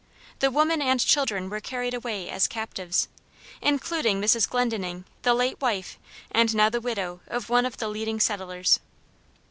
[0.39, 3.07] The women and children were carried away as captives,
[3.61, 4.49] including Mrs.
[4.49, 5.99] Glendenning, the late wife,
[6.31, 8.79] and now the widow of one of the leading settlers.